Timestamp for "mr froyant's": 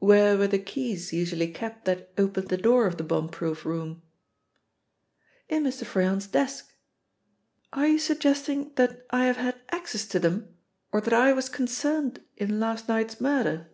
5.62-6.26